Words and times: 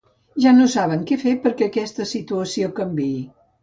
Ja 0.45 0.53
no 0.59 0.69
sabem 0.75 1.05
què 1.13 1.19
fer 1.25 1.35
perquè 1.45 1.69
aquesta 1.69 2.11
situació 2.17 2.75
canviï. 2.83 3.25